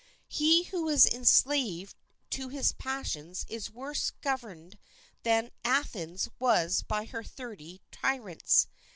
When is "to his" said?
2.31-2.71